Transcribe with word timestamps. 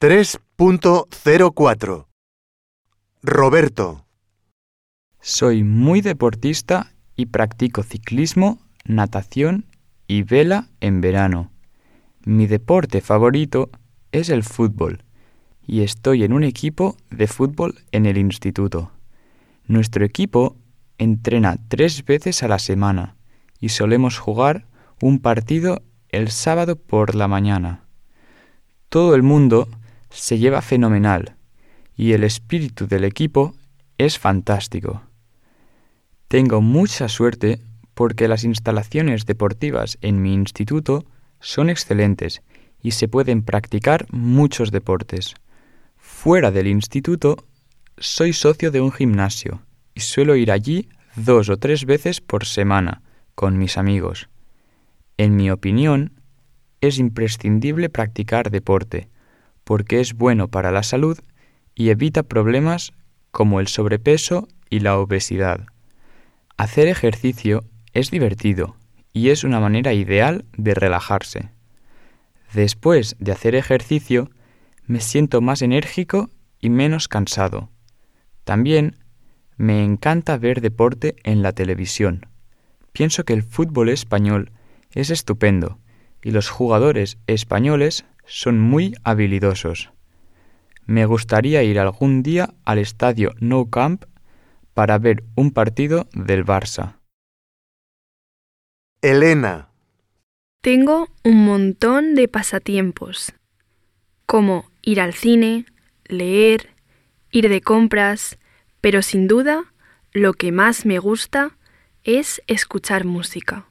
3.04 0.00 2.06
Roberto, 3.22 4.06
Soy 5.20 5.62
muy 5.62 6.00
deportista 6.00 6.94
y 7.16 7.26
practico 7.26 7.82
ciclismo, 7.82 8.60
natación 8.86 9.66
y 10.06 10.22
vela 10.22 10.70
en 10.80 11.02
verano. 11.02 11.52
Mi 12.24 12.46
deporte 12.46 13.02
favorito 13.02 13.68
es 14.10 14.30
el 14.30 14.42
fútbol 14.42 15.04
y 15.66 15.82
estoy 15.82 16.24
en 16.24 16.32
un 16.32 16.44
equipo 16.44 16.96
de 17.10 17.26
fútbol 17.26 17.74
en 17.92 18.06
el 18.06 18.16
instituto. 18.16 18.92
Nuestro 19.66 20.06
equipo 20.06 20.56
entrena 20.96 21.58
tres 21.68 22.06
veces 22.06 22.42
a 22.42 22.48
la 22.48 22.58
semana 22.58 23.16
y 23.58 23.68
solemos 23.68 24.18
jugar 24.18 24.64
un 25.02 25.18
partido 25.18 25.82
el 26.08 26.30
sábado 26.30 26.76
por 26.76 27.14
la 27.14 27.28
mañana. 27.28 27.84
Todo 28.88 29.14
el 29.14 29.22
mundo 29.22 29.68
se 30.10 30.38
lleva 30.38 30.60
fenomenal 30.60 31.36
y 31.96 32.12
el 32.12 32.24
espíritu 32.24 32.86
del 32.86 33.04
equipo 33.04 33.54
es 33.98 34.18
fantástico. 34.18 35.02
Tengo 36.28 36.60
mucha 36.60 37.08
suerte 37.08 37.60
porque 37.94 38.28
las 38.28 38.44
instalaciones 38.44 39.26
deportivas 39.26 39.98
en 40.00 40.22
mi 40.22 40.34
instituto 40.34 41.04
son 41.40 41.70
excelentes 41.70 42.42
y 42.82 42.92
se 42.92 43.08
pueden 43.08 43.42
practicar 43.42 44.06
muchos 44.10 44.70
deportes. 44.70 45.34
Fuera 45.96 46.50
del 46.50 46.66
instituto, 46.66 47.44
soy 47.98 48.32
socio 48.32 48.70
de 48.70 48.80
un 48.80 48.92
gimnasio 48.92 49.62
y 49.94 50.00
suelo 50.00 50.36
ir 50.36 50.50
allí 50.50 50.88
dos 51.16 51.48
o 51.48 51.58
tres 51.58 51.84
veces 51.84 52.20
por 52.20 52.46
semana 52.46 53.02
con 53.34 53.58
mis 53.58 53.76
amigos. 53.76 54.28
En 55.18 55.36
mi 55.36 55.50
opinión, 55.50 56.12
es 56.80 56.98
imprescindible 56.98 57.90
practicar 57.90 58.50
deporte, 58.50 59.10
porque 59.70 60.00
es 60.00 60.14
bueno 60.14 60.48
para 60.48 60.72
la 60.72 60.82
salud 60.82 61.16
y 61.76 61.90
evita 61.90 62.24
problemas 62.24 62.92
como 63.30 63.60
el 63.60 63.68
sobrepeso 63.68 64.48
y 64.68 64.80
la 64.80 64.98
obesidad. 64.98 65.64
Hacer 66.56 66.88
ejercicio 66.88 67.62
es 67.92 68.10
divertido 68.10 68.74
y 69.12 69.28
es 69.28 69.44
una 69.44 69.60
manera 69.60 69.92
ideal 69.92 70.44
de 70.56 70.74
relajarse. 70.74 71.50
Después 72.52 73.14
de 73.20 73.30
hacer 73.30 73.54
ejercicio, 73.54 74.32
me 74.86 74.98
siento 74.98 75.40
más 75.40 75.62
enérgico 75.62 76.30
y 76.58 76.68
menos 76.68 77.06
cansado. 77.06 77.70
También 78.42 78.96
me 79.56 79.84
encanta 79.84 80.36
ver 80.36 80.62
deporte 80.62 81.14
en 81.22 81.42
la 81.42 81.52
televisión. 81.52 82.26
Pienso 82.90 83.22
que 83.22 83.34
el 83.34 83.44
fútbol 83.44 83.90
español 83.90 84.50
es 84.94 85.10
estupendo 85.10 85.78
y 86.24 86.32
los 86.32 86.48
jugadores 86.50 87.18
españoles 87.28 88.04
son 88.26 88.60
muy 88.60 88.94
habilidosos. 89.04 89.90
Me 90.86 91.06
gustaría 91.06 91.62
ir 91.62 91.78
algún 91.78 92.22
día 92.22 92.54
al 92.64 92.78
estadio 92.78 93.32
Nou 93.40 93.70
Camp 93.70 94.04
para 94.74 94.98
ver 94.98 95.24
un 95.36 95.50
partido 95.50 96.08
del 96.12 96.44
Barça. 96.44 97.00
Elena, 99.02 99.70
Tengo 100.62 101.08
un 101.24 101.44
montón 101.46 102.14
de 102.14 102.28
pasatiempos, 102.28 103.32
como 104.26 104.70
ir 104.82 105.00
al 105.00 105.14
cine, 105.14 105.64
leer, 106.04 106.74
ir 107.30 107.48
de 107.48 107.62
compras, 107.62 108.38
pero 108.80 109.00
sin 109.00 109.26
duda 109.26 109.72
lo 110.12 110.34
que 110.34 110.52
más 110.52 110.84
me 110.84 110.98
gusta 110.98 111.56
es 112.04 112.42
escuchar 112.46 113.04
música. 113.04 113.70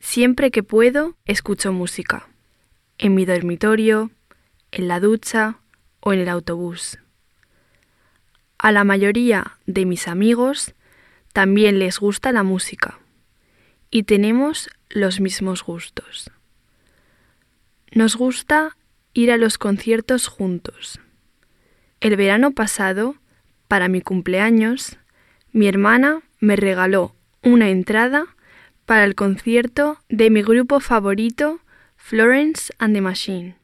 Siempre 0.00 0.50
que 0.50 0.62
puedo, 0.62 1.16
escucho 1.24 1.72
música, 1.72 2.28
en 2.98 3.14
mi 3.14 3.24
dormitorio, 3.24 4.10
en 4.70 4.88
la 4.88 5.00
ducha 5.00 5.58
o 6.00 6.12
en 6.12 6.20
el 6.20 6.28
autobús. 6.28 6.98
A 8.58 8.72
la 8.72 8.84
mayoría 8.84 9.58
de 9.66 9.86
mis 9.86 10.08
amigos 10.08 10.74
también 11.32 11.78
les 11.78 11.98
gusta 11.98 12.32
la 12.32 12.42
música 12.42 12.98
y 13.90 14.04
tenemos 14.04 14.70
los 14.88 15.20
mismos 15.20 15.64
gustos. 15.64 16.30
Nos 17.90 18.16
gusta 18.16 18.76
ir 19.14 19.30
a 19.32 19.36
los 19.36 19.58
conciertos 19.58 20.26
juntos. 20.26 21.00
El 22.00 22.16
verano 22.16 22.52
pasado, 22.52 23.16
para 23.68 23.88
mi 23.88 24.00
cumpleaños, 24.00 24.98
mi 25.52 25.68
hermana 25.68 26.22
me 26.40 26.56
regaló 26.56 27.14
una 27.42 27.68
entrada 27.68 28.26
para 28.86 29.04
el 29.04 29.14
concierto 29.14 29.98
de 30.08 30.30
mi 30.30 30.42
grupo 30.42 30.80
favorito, 30.80 31.60
Florence 32.04 32.70
and 32.78 32.94
the 32.94 33.00
Machine. 33.00 33.54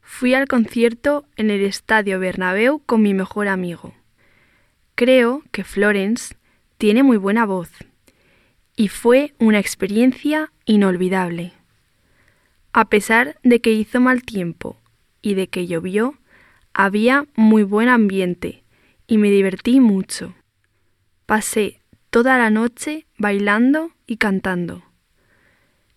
Fui 0.00 0.32
al 0.32 0.46
concierto 0.46 1.26
en 1.36 1.50
el 1.50 1.62
Estadio 1.62 2.18
Bernabéu 2.18 2.78
con 2.86 3.02
mi 3.02 3.12
mejor 3.12 3.48
amigo. 3.48 3.92
Creo 4.94 5.42
que 5.50 5.62
Florence 5.62 6.36
tiene 6.78 7.02
muy 7.02 7.18
buena 7.18 7.44
voz 7.44 7.68
y 8.76 8.88
fue 8.88 9.34
una 9.38 9.58
experiencia 9.58 10.52
inolvidable. 10.64 11.52
A 12.72 12.88
pesar 12.88 13.38
de 13.42 13.60
que 13.60 13.72
hizo 13.72 14.00
mal 14.00 14.22
tiempo 14.22 14.80
y 15.20 15.34
de 15.34 15.48
que 15.48 15.66
llovió, 15.66 16.14
había 16.72 17.26
muy 17.34 17.64
buen 17.64 17.90
ambiente 17.90 18.62
y 19.06 19.18
me 19.18 19.30
divertí 19.30 19.80
mucho. 19.80 20.34
Pasé 21.26 21.82
toda 22.08 22.38
la 22.38 22.48
noche 22.48 23.06
bailando 23.18 23.90
y 24.06 24.16
cantando. 24.16 24.82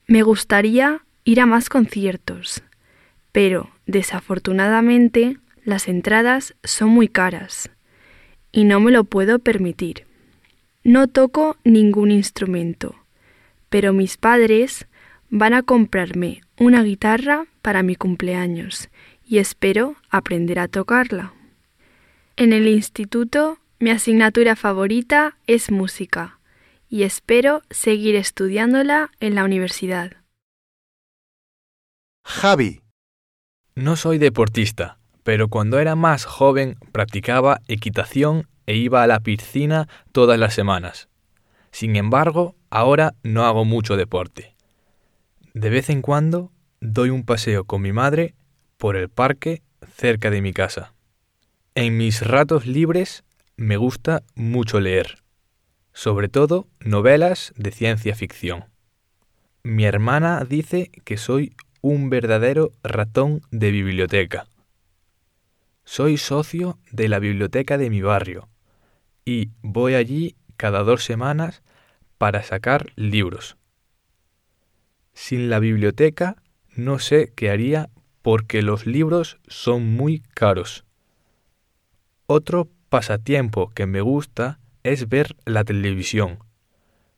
Me 0.08 0.24
gustaría 0.24 1.06
ir 1.30 1.42
a 1.42 1.46
más 1.46 1.70
conciertos, 1.70 2.64
pero 3.32 3.70
desafortunadamente 3.86 5.38
las 5.64 5.88
entradas 5.88 6.56
son 6.64 6.90
muy 6.90 7.08
caras 7.08 7.70
y 8.52 8.64
no 8.64 8.80
me 8.80 8.92
lo 8.92 9.04
puedo 9.04 9.38
permitir. 9.38 10.08
No 10.84 11.08
toco 11.08 11.56
ningún 11.64 12.10
instrumento, 12.10 12.96
pero 13.70 13.94
mis 13.94 14.18
padres 14.18 14.88
van 15.30 15.54
a 15.54 15.62
comprarme 15.62 16.42
una 16.58 16.82
guitarra 16.82 17.46
para 17.62 17.84
mi 17.84 17.96
cumpleaños 17.96 18.90
y 19.24 19.38
espero 19.38 19.98
aprender 20.10 20.58
a 20.58 20.68
tocarla. 20.68 21.34
En 22.38 22.54
el 22.54 22.68
instituto 22.68 23.60
mi 23.78 23.92
asignatura 23.92 24.56
favorita 24.56 25.38
es 25.46 25.70
música 25.70 26.40
y 26.90 27.04
espero 27.04 27.62
seguir 27.70 28.16
estudiándola 28.16 29.12
en 29.20 29.36
la 29.36 29.44
universidad. 29.44 30.20
Javi, 32.30 32.84
No 33.76 33.96
soy 33.96 34.20
deportista, 34.20 35.00
pero 35.24 35.50
cuando 35.50 35.80
era 35.80 35.96
más 35.96 36.26
joven 36.26 36.78
practicaba 36.92 37.60
equitación 37.68 38.48
e 38.68 38.76
iba 38.76 39.02
a 39.02 39.08
la 39.08 39.20
piscina 39.20 39.90
todas 40.12 40.40
las 40.40 40.54
semanas. 40.54 41.10
Sin 41.72 41.96
embargo, 41.96 42.56
ahora 42.70 43.16
no 43.24 43.46
hago 43.46 43.66
mucho 43.66 43.98
deporte. 43.98 44.56
De 45.56 45.72
vez 45.72 45.90
en 45.90 46.04
cuando 46.04 46.52
doy 46.80 47.10
un 47.10 47.26
paseo 47.26 47.66
con 47.66 47.82
mi 47.82 47.94
madre 47.94 48.36
por 48.78 48.96
el 48.96 49.10
parque 49.10 49.64
cerca 49.98 50.30
de 50.30 50.44
mi 50.44 50.54
casa. 50.54 50.94
En 51.74 51.98
mis 51.98 52.22
ratos 52.22 52.68
libres 52.68 53.24
me 53.58 53.76
gusta 53.76 54.22
mucho 54.36 54.80
leer, 54.80 55.24
sobre 55.94 56.30
todo 56.30 56.68
novelas 56.80 57.54
de 57.58 57.72
ciencia 57.72 58.14
ficción. 58.14 58.66
Mi 59.64 59.86
hermana 59.86 60.46
dice 60.48 60.92
que 61.04 61.18
soy 61.18 61.56
un 61.82 62.10
verdadero 62.10 62.72
ratón 62.84 63.42
de 63.52 63.72
biblioteca. 63.72 64.48
Soy 65.86 66.18
socio 66.18 66.78
de 66.92 67.08
la 67.08 67.20
biblioteca 67.20 67.78
de 67.78 67.90
mi 67.90 68.02
barrio 68.02 68.50
y 69.26 69.50
voy 69.62 69.96
allí 69.96 70.36
cada 70.58 70.84
dos 70.84 71.04
semanas 71.04 71.64
para 72.18 72.44
sacar 72.44 72.92
libros. 72.96 73.58
Sin 75.14 75.50
la 75.50 75.60
biblioteca 75.60 76.36
no 76.76 77.00
sé 77.00 77.32
qué 77.36 77.50
haría 77.50 77.90
porque 78.22 78.62
los 78.62 78.86
libros 78.86 79.40
son 79.48 79.86
muy 79.86 80.20
caros. 80.20 80.86
Otro 82.26 82.70
pasatiempo 82.90 83.70
que 83.70 83.86
me 83.86 84.02
gusta 84.02 84.60
es 84.84 85.10
ver 85.10 85.36
la 85.46 85.64
televisión. 85.64 86.40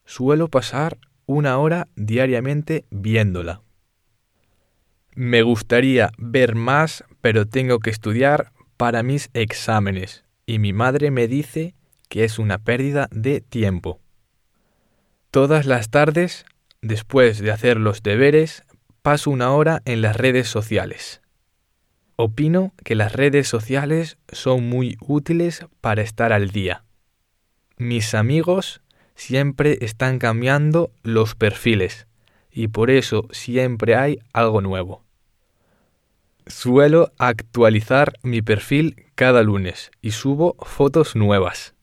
Suelo 0.05 0.47
pasar 0.47 0.99
una 1.25 1.57
hora 1.57 1.87
diariamente 1.95 2.85
viéndola. 2.89 3.61
Me 5.13 5.41
gustaría 5.41 6.11
ver 6.17 6.55
más, 6.55 7.03
pero 7.19 7.45
tengo 7.45 7.79
que 7.79 7.89
estudiar 7.89 8.53
para 8.77 9.03
mis 9.03 9.29
exámenes 9.33 10.23
y 10.45 10.59
mi 10.59 10.71
madre 10.73 11.11
me 11.11 11.27
dice 11.27 11.75
que 12.07 12.23
es 12.23 12.39
una 12.39 12.57
pérdida 12.57 13.09
de 13.11 13.41
tiempo. 13.41 13.99
Todas 15.29 15.65
las 15.65 15.89
tardes, 15.89 16.45
después 16.81 17.39
de 17.39 17.51
hacer 17.51 17.77
los 17.77 18.03
deberes, 18.03 18.63
paso 19.01 19.31
una 19.31 19.51
hora 19.51 19.81
en 19.85 20.01
las 20.01 20.15
redes 20.15 20.47
sociales. 20.47 21.21
Opino 22.15 22.73
que 22.83 22.95
las 22.95 23.13
redes 23.13 23.47
sociales 23.47 24.17
son 24.31 24.67
muy 24.67 24.97
útiles 25.01 25.65
para 25.81 26.01
estar 26.01 26.31
al 26.31 26.49
día. 26.49 26.83
Mis 27.77 28.13
amigos 28.13 28.81
siempre 29.15 29.77
están 29.81 30.19
cambiando 30.19 30.91
los 31.03 31.35
perfiles 31.35 32.07
y 32.51 32.67
por 32.67 32.89
eso 32.89 33.27
siempre 33.31 33.95
hay 33.95 34.19
algo 34.33 34.61
nuevo. 34.61 35.03
Suelo 36.47 37.11
actualizar 37.17 38.13
mi 38.23 38.41
perfil 38.41 39.05
cada 39.15 39.43
lunes 39.43 39.91
y 40.01 40.11
subo 40.11 40.55
fotos 40.59 41.15
nuevas. 41.15 41.75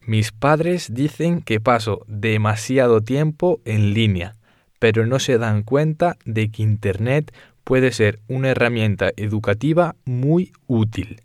Mis 0.00 0.32
padres 0.32 0.94
dicen 0.94 1.42
que 1.42 1.60
paso 1.60 2.02
demasiado 2.06 3.02
tiempo 3.02 3.60
en 3.66 3.92
línea, 3.92 4.36
pero 4.78 5.06
no 5.06 5.18
se 5.18 5.36
dan 5.36 5.62
cuenta 5.62 6.16
de 6.24 6.50
que 6.50 6.62
Internet 6.62 7.34
puede 7.62 7.92
ser 7.92 8.20
una 8.28 8.48
herramienta 8.48 9.10
educativa 9.16 9.96
muy 10.06 10.52
útil. 10.66 11.20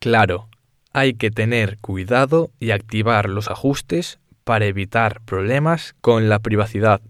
Claro, 0.00 0.48
hay 0.92 1.14
que 1.14 1.30
tener 1.30 1.78
cuidado 1.78 2.50
y 2.58 2.72
activar 2.72 3.28
los 3.28 3.48
ajustes 3.48 4.18
para 4.42 4.66
evitar 4.66 5.20
problemas 5.24 5.94
con 6.00 6.28
la 6.28 6.40
privacidad. 6.40 7.00